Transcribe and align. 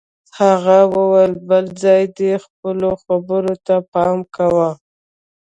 هغه 0.39 0.77
وویل 0.95 1.33
بل 1.49 1.65
ځل 1.81 2.03
دې 2.17 2.33
خپلو 2.45 2.89
خبرو 3.03 3.53
ته 3.65 3.75
پام 3.93 4.17
کوه 4.35 4.69